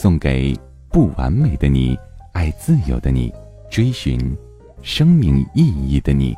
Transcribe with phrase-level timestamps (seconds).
[0.00, 0.56] 送给
[0.92, 1.98] 不完美的你，
[2.32, 3.34] 爱自由的你，
[3.68, 4.16] 追寻
[4.80, 6.36] 生命意义的你。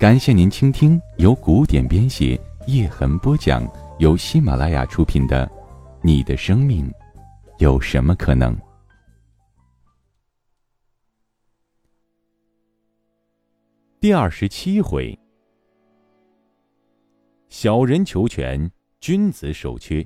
[0.00, 3.64] 感谢您倾听由古典编写、叶痕播讲、
[4.00, 5.46] 由喜马拉雅出品的
[6.02, 6.92] 《你的生命
[7.58, 8.52] 有什么可能》
[14.00, 15.16] 第二十七回：
[17.48, 20.04] 小人求全，君子守缺。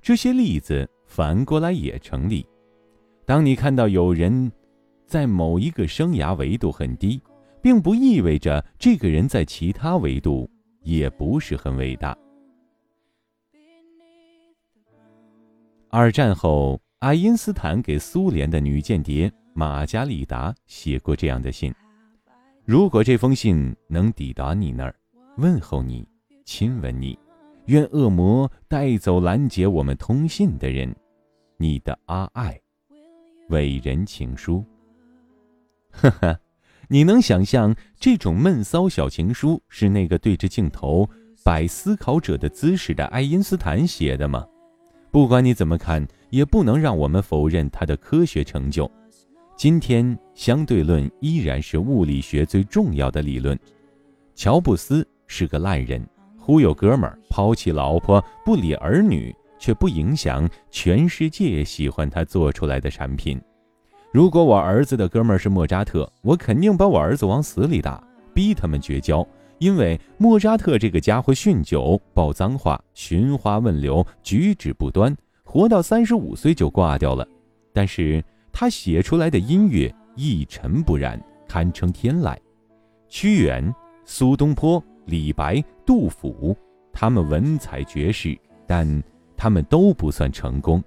[0.00, 2.46] 这些例子反过来也成立。
[3.24, 4.52] 当你看到有人
[5.06, 7.20] 在某一个生涯维度很低，
[7.60, 10.48] 并不意味着这个人在其他维度
[10.82, 12.16] 也不是很伟大。
[15.90, 21.74] 二战后，爱因斯坦给苏联的女间谍玛加丽达写过这样的信
[22.66, 24.94] ：“如果这封信能抵达你那儿，
[25.38, 26.06] 问候你，
[26.44, 27.18] 亲吻你，
[27.66, 30.94] 愿恶魔带走拦截我们通信的人。
[31.60, 32.58] 你的阿爱，
[33.48, 34.64] 伟人情书。”
[35.90, 36.40] 呵呵。
[36.90, 41.06] 你能想象这种闷骚小情书是那个对着镜头
[41.44, 44.46] 摆思考者的姿势的爱因斯坦写的吗？
[45.10, 48.90] 不管你怎么看，也不能让我们否认他的科学成就。
[49.54, 53.58] 今天，相对论依然是物理学最重要的理论。
[54.34, 63.40] 乔布斯是个烂人，忽悠哥们儿，抛弃老婆，不理儿女，却不影响全世界喜欢他做出来的产品。
[64.12, 68.02] 如果我儿子的哥们儿是莫扎特，我肯定把我儿子往死里打，
[68.32, 69.26] 逼他们绝交。
[69.58, 77.26] 因为莫扎特这个家伙酗酒、爆脏话、寻花问柳、举止不端，活到三十五岁就挂掉了。
[77.72, 82.36] 但是他写出来的音乐一尘不染，堪称天籁。
[83.08, 83.74] 屈原、
[84.04, 86.56] 苏东坡、李白、杜甫，
[86.92, 89.02] 他们文采绝世，但
[89.38, 90.84] 他们都不算成功。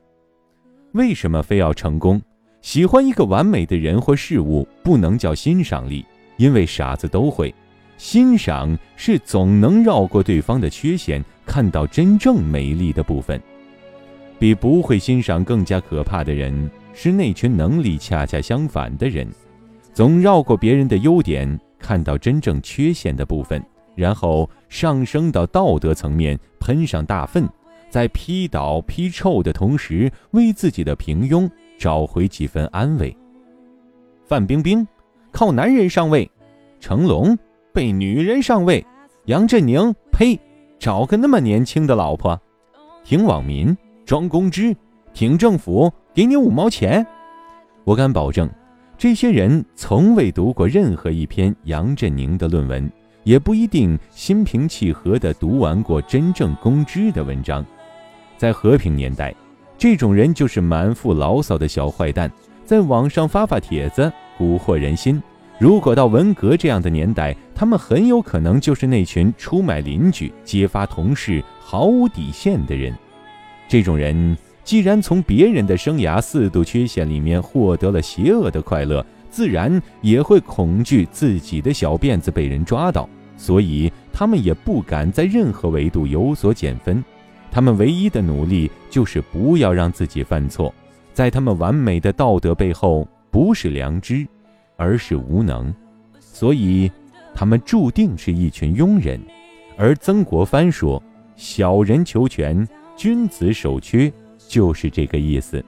[0.92, 2.22] 为什么非要成功？
[2.62, 6.06] 喜欢一个完美的人或事物，不能叫欣赏力，
[6.38, 7.52] 因为傻子都会。
[7.98, 13.42] 欣赏是总能绕过对方的缺陷，看到真正美丽的部分。
[14.38, 19.28] 比不会欣赏更加可怕的人，是那群能力恰恰相反的人，
[19.94, 23.64] 总绕过别人的优点，看到真正缺陷的部分，
[23.96, 27.48] 然后上升到道德层面，喷上大粪，
[27.92, 31.48] 在批倒批臭的同时，为自己的平庸。
[31.82, 33.18] 找回几分安慰。
[34.24, 34.88] 范冰冰
[35.32, 36.30] 靠男人上位，
[36.80, 37.36] 成龙
[37.74, 38.86] 被女人上位，
[39.26, 40.40] 杨振宁呸，
[40.78, 42.40] 找个那么年轻的老婆。
[43.04, 43.76] 挺网民
[44.06, 44.76] 装公知，
[45.12, 47.04] 挺政府给你五毛钱。
[47.84, 48.48] 我敢保证，
[48.96, 52.92] 这些人从未读过任何一篇杨振宁的论文，
[53.24, 57.66] 也不一定心平气和地读完过真正公知的文章。
[58.42, 59.32] 在和平年代。
[59.78, 62.32] 这种人就是满腹牢骚的小坏蛋，
[62.66, 65.22] 在网上发发帖子蛊惑人心。
[65.60, 72.92] 如果到文革这样的年代，他们很有可能就是那群出卖邻居、揭发同事毫无底线的人。
[73.68, 87.04] 这种人既然从别人的生涯四度缺陷里面获得了邪恶的快乐，自然也会恐惧自己的小辫子被人抓到，所以他们也不敢在任何维度有所减分。
[87.52, 90.74] 他们唯一的努力就是不要让自己犯错，
[91.14, 94.26] 在他们完美的道德背后，不是良知，
[94.78, 95.74] 而是无能，
[96.20, 96.90] 所以
[97.36, 99.20] 他们注定是一群庸人。
[99.78, 101.02] 而曾国藩说
[101.36, 104.12] ：“小人求全，君子守缺”，
[104.48, 105.64] 就是这个意思。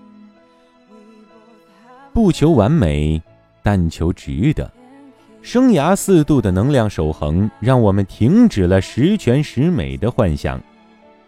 [2.13, 3.21] 不求完美，
[3.61, 4.71] 但求值得。
[5.41, 10.61] 生涯四度的能量守恒，让我们停止了十全十美的幻想。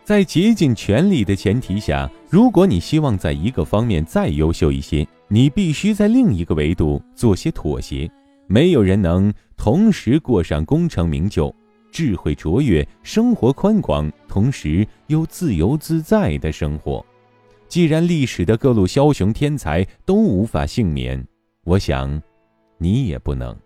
[0.05, 8.07] 在竭尽全力的前提下，如果你希望在一个方面再优秀一些，你必须在另一个维度做些妥协。
[8.45, 11.51] 没有人能同时过上功成名就、
[11.91, 17.03] 智慧卓越、生活宽广，同时又自由自在的生活。
[17.67, 21.25] 既然历史的各路枭雄天才都无法幸免，
[21.63, 22.21] 我想，
[22.77, 23.57] 你也不能。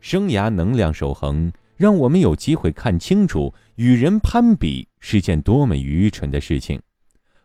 [0.00, 1.52] 生涯能量守恒。
[1.76, 6.80] 让我们有机会看清楚，与人攀比是件多么愚蠢的事情。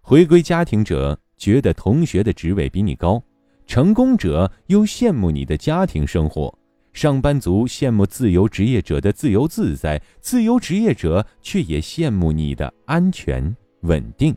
[0.01, 3.23] 回归家庭者觉得同学的职位比你高，
[3.65, 6.55] 成功者又羡慕你的家庭生活，
[6.93, 14.35] 上班族羡慕自由职业者的自由自在，自由职业者却也羡慕你的安全稳定。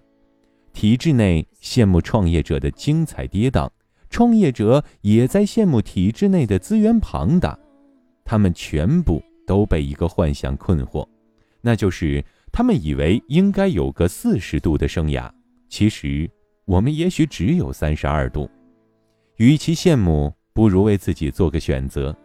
[0.72, 3.68] 体制内羡慕创业者的精彩跌宕，
[4.08, 7.58] 创业者也在羡慕体制内的资源庞大。
[8.24, 11.06] 他们全部都被一个幻想困惑，
[11.60, 15.30] 那就是他们以为应该有个四十度的生涯，
[15.68, 16.28] 其实
[16.64, 18.50] 我们也许只有三十二度。
[19.36, 22.16] 与其羡慕，不如为自己做个选择。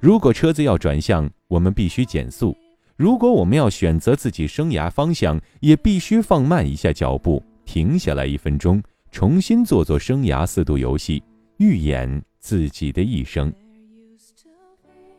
[0.00, 2.56] 如果车子要转向，我们必须减速；
[2.96, 7.42] 如果我们要选择自己生涯方向，也必须放慢一下脚步。
[7.64, 11.22] 停下来一分钟，重新做做生涯四度游戏，
[11.58, 13.52] 预演自己的一生。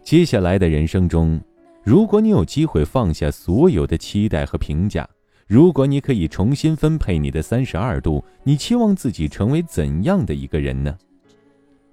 [0.04, 1.40] 接下来的人生中，
[1.84, 5.08] 如果你有机会放下所有的期待和评价，
[5.48, 10.98] 如果你可以重新分配你的三十二度，你期望自己成为怎样的一个人呢？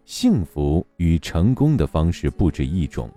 [0.04, 3.10] 幸福与成功的方式不止一种，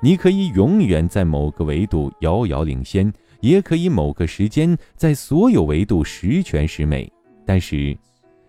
[0.00, 3.12] 你可以永远在某个维度遥遥领先。
[3.40, 7.10] 也可以某个时间在所有维度十全十美，
[7.46, 7.96] 但是，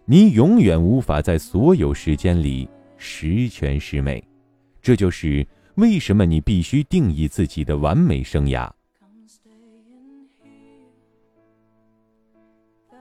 [0.04, 4.22] 你永远无法在所有时间里十全十美。
[4.82, 8.70] 这就是为什么你必须定义自己的完美生涯。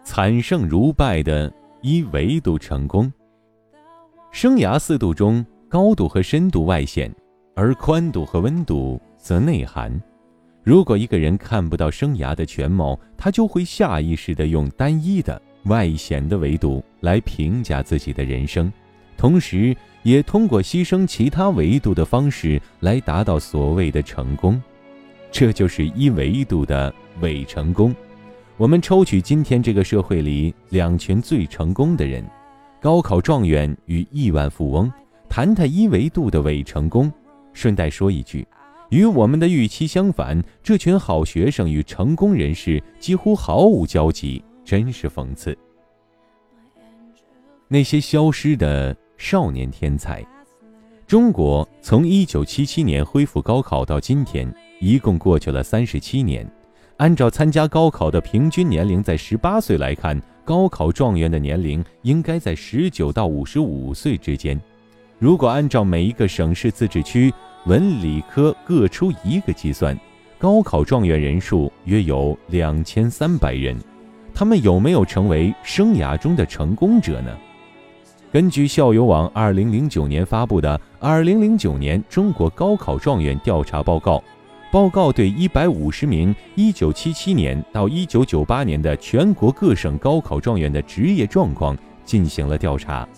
[0.05, 1.53] 惨胜如败的
[1.83, 3.13] 一维度成功。
[4.33, 7.13] 生涯四度中，高度和深度外显，
[7.55, 10.01] 而宽度和温度则内涵。
[10.63, 18.73] 如果一个人看不到生涯的全貌，他就会下意识地用单一的外显的维度来评价自己的人生，
[19.17, 24.61] 同时也通过牺牲其他维度的方式来达到所谓的成功。
[25.31, 27.95] 这就是一维度的伪成功。
[28.57, 32.25] 我们抽取今天这个社会里两群最成功的人：
[32.81, 34.93] 高考状元与亿万富翁，
[35.29, 37.13] 谈谈一维度的伪成功。
[37.53, 38.47] 顺带说一句。
[38.91, 45.57] 与我们的预期相反，这群好学生与成功人士几乎毫无交集，真是讽刺。
[47.69, 50.27] 那些消失的少年天才，
[51.07, 54.51] 中国从一九七七年恢复高考到今天，
[54.81, 56.51] 一共过去了三十七年。
[56.97, 64.59] 按照参加高考的平均年龄在十八岁来看，高考状元的年龄应该在十九到五十五岁之间。
[65.19, 67.31] 如果按照每一个省市自治区，
[67.67, 69.95] 文理科各出一个计算，
[70.39, 73.77] 高考状元人数约有两千三百人，
[74.33, 77.37] 他们有没有成为生涯中的成功者呢？
[78.33, 84.19] 根据校友网二零零九年发布的《二零零九年中国高考状元调查报告》，
[84.71, 93.09] 报告对一百五十名一九七七年到一九九八年的全国各省高考状元的职业状况进行了调查。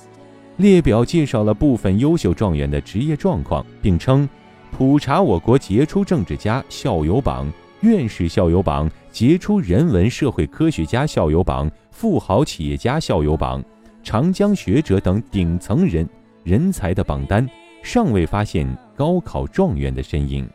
[0.57, 4.27] 列表介绍了部分优秀状元的职业状况，并称：
[4.71, 7.47] 普查我国杰出政治家校友榜、
[7.83, 13.63] 院士校友榜、杰出人文社会科学家校友榜、富豪企业家校友榜、
[14.03, 16.09] 长江学者等顶层人
[16.43, 17.49] 人才的榜单，
[17.83, 18.67] 尚未发现
[18.97, 20.49] 高考状元的身影。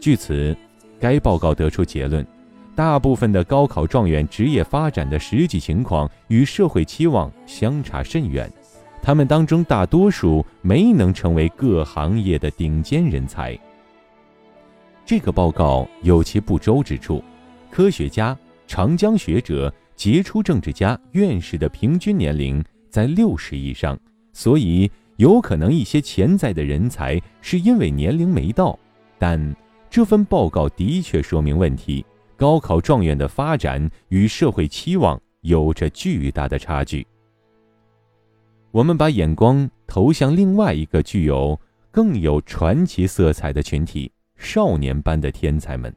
[0.00, 0.56] 据此，
[0.98, 2.26] 该报告得出结论：
[2.74, 8.50] 大部分的高考状元职业发展的实际情况与社会期望相差甚远。
[9.00, 13.56] 他们当中大多数没能成为各行业的顶尖人才。
[15.06, 17.22] 这个报告有其不周之处：
[17.70, 23.98] 科学家、长江学者、杰出政治家、院士的平均年龄在六十以上，
[24.32, 28.78] 所以有可能一些潜在的人才是因为年龄没到。
[29.18, 29.54] 但
[29.88, 32.04] 这份报告的确说明问题：
[32.36, 37.06] 高考状元的发展与社会期望有着巨大的差距。
[38.72, 41.58] 我们把眼光投向另外一个具有
[41.92, 45.94] 更有传奇色彩的群体——少年班的天才们。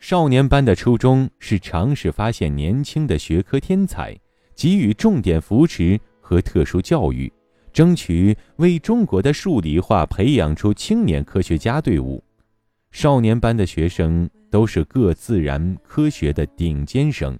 [0.00, 4.18] 少年班的初衷是尝试发现年轻的学科天才，
[4.56, 7.30] 给予重点扶持和特殊教育，
[7.70, 12.24] 争取为中国的数理化培养出青年科学家队伍。
[12.90, 17.38] 少年班的学生都是各自然科学的顶尖生，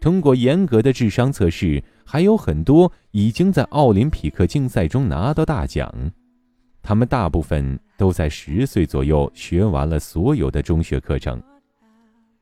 [0.00, 1.82] 通过严格的智商测试。
[2.06, 5.92] 还有很多已经在奥林匹克竞赛中拿到大奖，
[6.80, 11.42] 他们大部分都在十岁左右学完了所有的中学课程。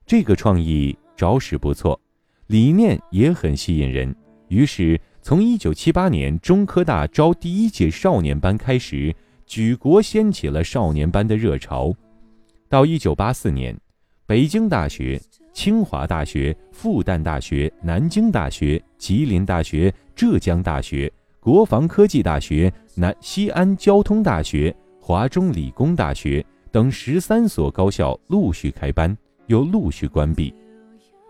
[0.06, 2.00] 这个创意着实不错，
[2.46, 4.14] 理念也很吸引人。
[4.46, 9.12] 于是，从1978年中科大招第一届少年班开始，
[9.46, 11.92] 举国掀起了少年班的热潮。
[12.68, 13.76] 到1984年，
[14.26, 15.20] 北京大学、
[15.52, 29.16] 清华大学、复旦大学、南京大学、吉林大学、浙江大学、国防科技大学、南西安交通大学、华中理工大学等十三所高校陆续开班，
[29.46, 30.54] 又陆续关闭。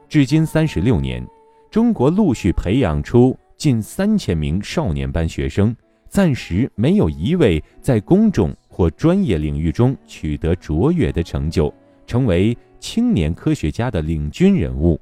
[0.09, 1.27] 至今三十六年，
[1.71, 5.75] 中国陆续培养出近三千名少年班学生，
[6.09, 11.73] 暂时没有一位在公众或专业领域中取得卓越的成就，
[12.07, 15.01] 成为青年科学家的领军人物。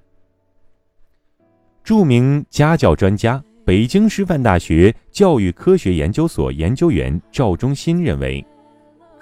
[1.82, 8.42] 著名家教专家、北京师范大学教育科学研究所研究员赵忠新认为，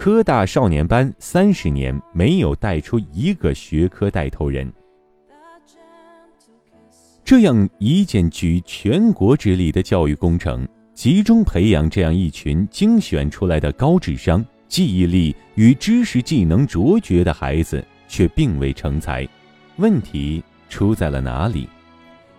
[0.03, 4.69] 科大少年班三十年没有带出一个学科带头人。
[7.25, 19.25] 这样一件举全国之力的教育工程，集中培养这样一群精选出来的高智商、记忆力与知识技能卓绝的孩子，却并未成才。
[19.77, 21.69] 问题出在了哪里？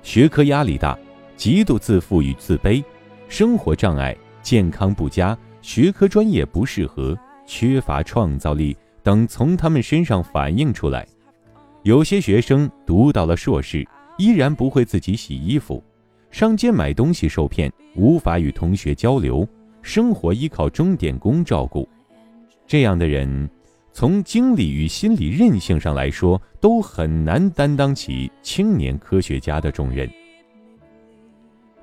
[0.01, 0.99] 学科压力大，
[1.37, 2.83] 极度自负与自卑，
[3.29, 11.07] 生活障碍，健康不佳，学科专业不适合，缺乏创造力等，从他们身上反映出来。
[11.83, 13.87] 有些学生读到了硕士。
[14.19, 15.83] 依然不会自己洗衣服，
[16.29, 19.43] 上街买东西受骗，无法与同学交流，
[19.81, 21.89] 生活依靠钟点工照顾。
[22.67, 23.49] 这样的人，
[23.91, 30.07] 从精力与心理韧性上来说，都很难担当起青年科学家的重任。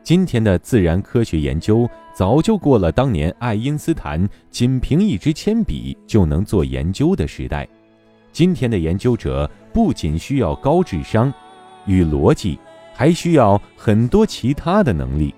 [0.02, 7.69] 今天的自然科学研究早就过了当年爱因斯坦仅凭一支铅笔就能做研究的时代。
[8.33, 11.33] 今天的研究者不仅需要高智商。
[11.87, 12.59] 与逻辑，
[12.92, 15.35] 还需要很多其他的能力。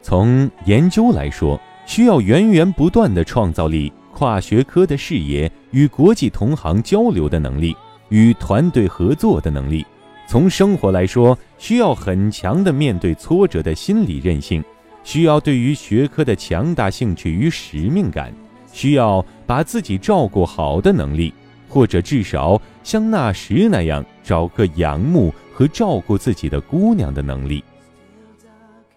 [0.00, 7.76] 从研究来说，需要源源不断的创造力、跨学科的视野、与国际同行交流的能力、
[8.08, 9.84] 与团队合作的能力；
[10.32, 14.64] 从生活来说，需要很强的面对挫折的心理韧性，
[15.04, 18.32] 需要对于学科的强大兴趣与使命感，
[18.72, 21.34] 需要把自己照顾好的能力。
[21.68, 27.62] 或者至少像那时那样找个仰慕和照顾自己的姑娘的能力，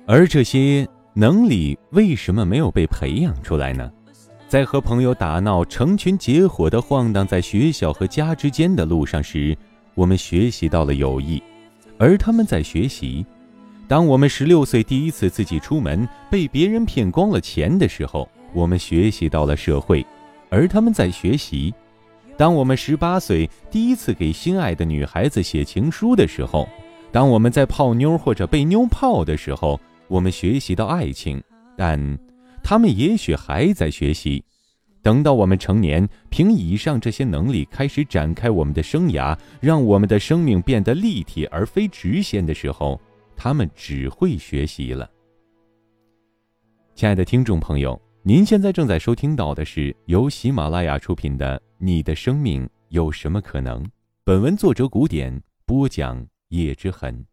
[0.06, 3.92] 而这些能力为什么没有被培养出来呢？
[4.48, 9.58] 在和朋友打闹、成群结伙地晃荡在学校和家之间的路上时，
[9.96, 11.42] 我们学习到了友谊，
[11.98, 13.26] 而他们在学习；
[13.88, 20.06] 当我们十六岁第一次自己出门被别人骗光了钱的时候，我们学习到了社会，
[20.50, 21.74] 而他们在学习。
[22.38, 26.68] 当我们十八岁第一次给心爱的女孩子写情书的时候，
[27.10, 31.42] 当我们在泡妞或者被妞泡的时候，我们学习到爱情，
[31.78, 32.20] 但
[32.62, 34.44] 他们也许还在学习。
[35.06, 43.00] 等到我们成年，凭以上这些能力开始展开我们的生涯，让我们的生命变得立体而非直线的时候，
[43.36, 45.08] 他们只会学习了。
[46.96, 48.02] 亲爱的听众朋友。
[48.24, 53.84] 您现在正在收听到的是由喜马拉雅出品的《你的生命有什么可能》，
[54.24, 57.24] 本文作者古典播讲叶之痕。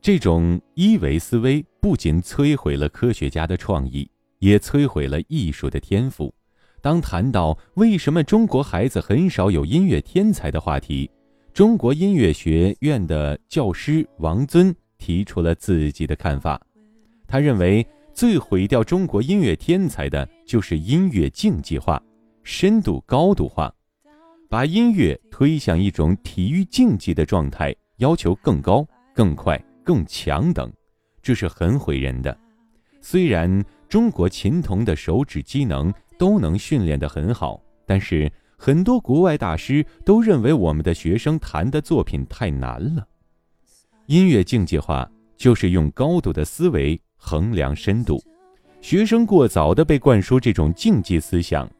[0.00, 6.34] 这种一维思维不仅摧毁了科学家的创意，也摧毁了艺术的天赋。
[6.82, 11.10] 当谈到为什么中国孩子很少有音乐天才的话题，
[11.54, 16.60] 中国音乐学院的教师王尊提出了自己的看法，
[17.26, 17.86] 他认为。
[18.12, 22.02] 最毁掉中国音乐天才的就是音乐竞技化、
[22.42, 23.72] 深度高度化，
[24.48, 30.70] 把音乐推向一种体育竞技的状态，要求更高、更快、更强等，
[31.22, 32.36] 这是很毁人的。
[33.00, 43.06] 虽然中国琴童的手指机能都能训练得很好，但是很多国外大师都认为我们的学生弹的作品太难了。
[44.06, 45.06] 音乐竞技化
[45.36, 46.98] 就是用高度的思维。
[47.22, 48.18] 衡量深度，
[48.80, 51.70] 学生过早的被灌输这种竞技思想，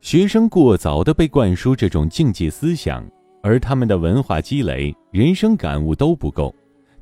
[0.00, 3.06] 学生过早的被灌输这种竞技思想，
[3.42, 6.54] 而他们的文化积累、人生感悟都不够，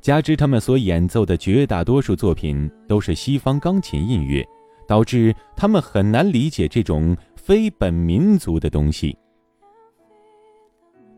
[0.07, 4.41] 加之他们所演奏的绝大多数作品都是西方钢琴音乐，
[4.87, 9.17] 导致他们很难理解这种非本民族的东西。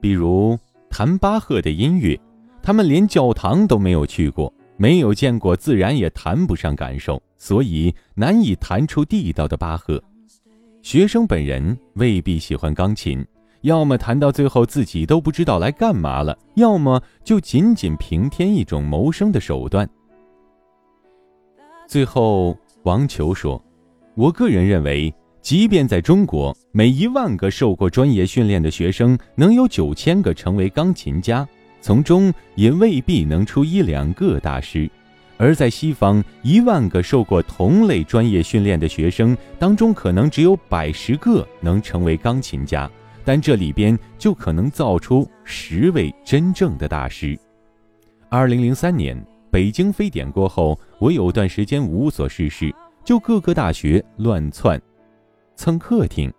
[0.01, 0.58] 比如
[0.89, 2.19] 弹巴赫的音乐，
[2.63, 4.51] 他们连教堂都没有去过。
[4.75, 10.03] 没有见过，自然也谈不上感受，所以难以弹出地道的巴赫。
[10.81, 13.24] 学生本人未必喜欢钢琴，
[13.62, 19.89] 要么谈到最后自己都不知道来干嘛了，要么就仅仅平添一种谋生的手段。
[21.88, 23.62] 最后，王球说
[24.16, 31.48] ：“我个人认为，即便在中国，每一万个受过专业训练的学生，能有九千个成为钢琴家，
[31.82, 34.88] 从中也未必能出一两个大师；
[35.38, 42.89] 而在西方，一万个受过同类专业训练的学生当中，可能只有百十个能成为钢琴家，
[43.29, 47.38] 但这里边就可能造出十位真正的大师。
[48.27, 49.15] 二零零三年
[49.51, 54.81] 北京非典过后，我有段时间无所事事，就各个大学乱窜。
[55.55, 56.33] 蹭客厅，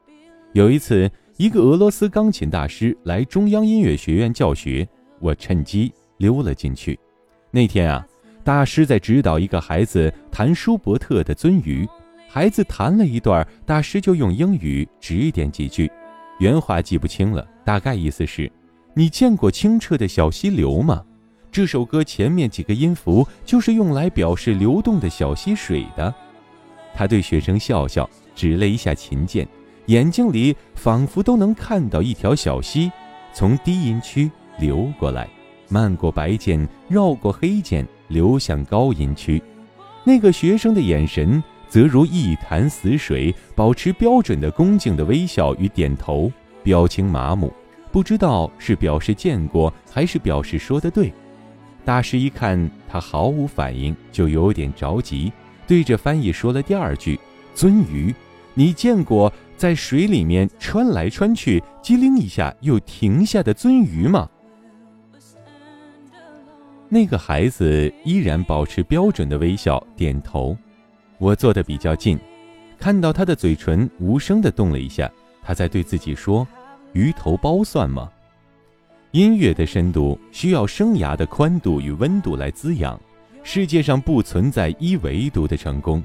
[0.53, 4.85] 有一次，一个俄罗斯钢琴大师来中央音乐学院教学，
[5.21, 6.99] 我趁机溜了进去。
[7.53, 8.05] 那天啊，
[8.43, 11.87] 大师在指导一个孩子弹舒伯特的《鳟鱼》，
[12.29, 15.89] 孩子弹了一段，大师就用英语指点几句，
[16.41, 18.51] 原话记不清了，大概意思是：
[18.95, 21.05] 你见过清澈的小溪流吗？
[21.53, 26.13] 这首歌前面几个音符就是用来表示流动的小溪水的。
[26.95, 28.09] 他对学生笑笑。
[28.33, 29.47] 指了一下琴键，
[29.87, 32.91] 眼睛里仿佛都能看到一条小溪，
[33.35, 35.29] 从低音区流过来，
[35.69, 39.43] 漫过白键，绕过黑键，流向高音区。
[40.05, 46.31] 那个学生的眼神则如一潭死水，保持标准的恭敬的微笑与点头，
[46.63, 47.51] 表情麻木，
[47.91, 51.11] 不知道是表示见过还是表示说的对。
[51.85, 55.33] 大师一看他毫无反应，就有点着急，
[55.67, 57.19] 对着翻译说了第二句
[57.55, 58.15] ：“鳟鱼。”
[58.53, 64.29] 你见过在水里面穿来穿去、机灵一下又停下的鳟鱼吗？
[66.89, 70.57] 那个孩子依然保持标准的微笑，点头。
[71.21, 72.19] 我坐的比较近，
[72.79, 75.09] 看到他的嘴唇无声的动了一下。
[75.43, 76.49] 他在对自己说
[76.95, 78.11] ：“鱼头包算吗？”
[79.13, 82.99] 音乐的深度需要生涯的宽度与温度来滋养。
[83.43, 86.03] 世界上不存在一维度的成功。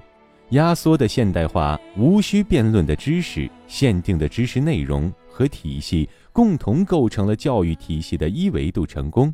[0.49, 9.33] 压缩的现代化、无需辩论的知识、限定的知识内容和体系，共同构成了教育体系的一维度成功。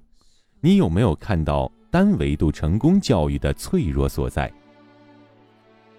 [0.59, 4.51] 你有没有看到单维度成功教育的脆弱所在？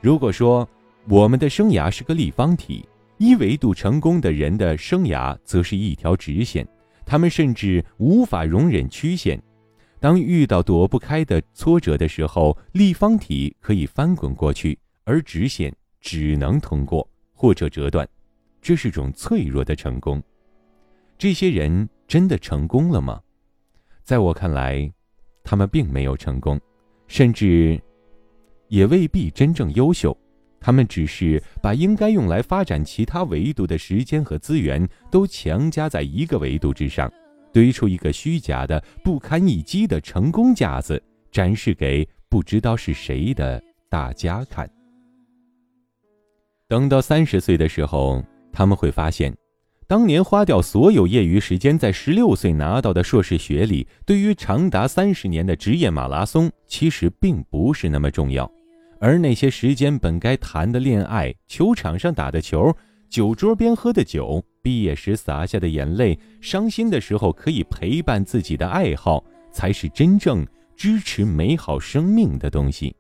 [0.03, 0.69] 如果说
[1.09, 2.85] 我们的生涯是个立方体，
[3.19, 6.67] 一维度成功的人的生涯则是一条直线，
[7.07, 9.41] 他们甚至无法容忍曲线。
[10.01, 14.77] 当遇到躲不开的挫折的时候，立方体可以翻滚过去。
[15.05, 18.09] 而直线只能通过或者折断，
[18.61, 20.23] 这是种脆弱的成功。
[21.19, 23.21] 这些人真的成功了吗？
[24.05, 24.93] 在我看来，
[25.43, 26.61] 他们并没有成功，
[27.09, 27.81] 甚至
[28.73, 30.17] 也未必真正优秀。
[30.59, 37.13] 他们只是把应该用来发展其他维度的时间和资源都强加在一个维度之上，
[37.53, 44.67] 堆出一个虚假的、不堪一击的成功架子，展示给不知道是谁的大家看。
[46.67, 49.37] 等到三十岁的时候，他们会发现，
[49.87, 58.51] 当年花掉所有业余时间在十六岁拿到的硕士学历，对于长达三十年的职业马拉松，其实并不是那么重要。
[59.03, 62.73] 而那些时间本该谈的恋爱、球场上打的球、
[63.11, 72.95] 酒桌边喝的酒、毕业时洒下的眼泪、伤心的时候可以陪伴自己的爱好，才是真正支持美好生命的东西。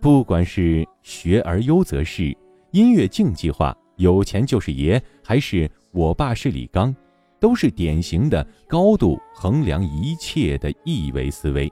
[0.00, 2.32] 不管是学而优则仕。
[2.70, 6.94] 音乐竞技化，有钱就是爷，还是我爸是李刚，
[7.40, 11.70] 都是典型的高度衡量一切的一维思维，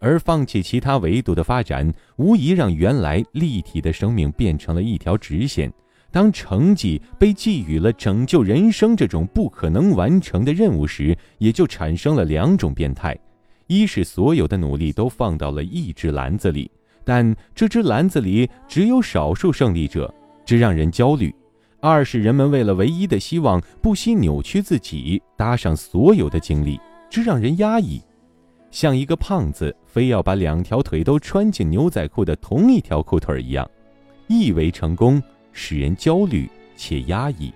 [0.00, 5.72] 而放弃其他维度的发展，无疑让原来立体的生命变成了一条直线。
[6.10, 13.16] 当成绩被寄予了拯救人生这种不可能完成的任务时，也就产生了两种变态：
[13.68, 16.68] 一是所有的努力都放到了一只篮子里，
[17.04, 20.12] 但这只篮子里只有少数胜利者。
[20.44, 21.32] 这让人焦虑。
[21.78, 28.02] 二是人们为了唯一的希望，不惜扭曲自己，搭上所有的精力，这让人压抑。
[28.70, 33.68] 像一个胖子非要把两条腿都穿进牛仔裤的同一条裤腿一样，
[34.28, 37.52] 意为成功，使人焦虑且压抑。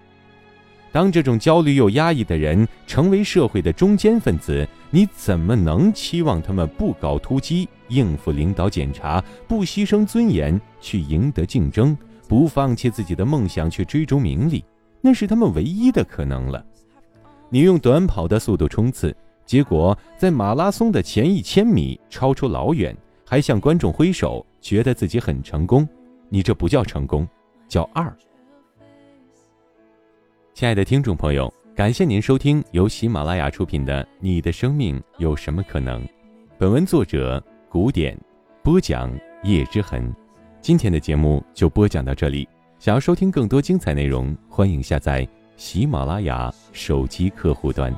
[0.90, 11.96] 当这种焦虑又压抑的人成为社会的中坚分子，你怎么能期望他们不搞突击，应付领导检查，不牺牲尊严去赢得竞争？
[12.28, 14.64] 不放弃自己的梦想去追逐名利，
[15.00, 16.64] 那是他们唯一的可能了。
[17.50, 19.14] 你用短跑的速度冲刺，
[19.46, 25.86] 结果在马拉松的前一千米超出老远，还向观众挥手，觉得自己很成功。
[26.28, 27.28] 你这不叫成功，
[27.68, 28.12] 叫二。
[30.54, 36.02] 亲爱的听众朋友，感谢您收听由喜马拉雅出品的《你的生命有什么可能》，
[36.56, 38.18] 本文作者古典，
[38.62, 40.14] 播讲叶之痕。
[40.60, 47.94] 今天的节目就播讲到这里，想要收听更多精彩内容，欢迎下载喜马拉雅手机客户端。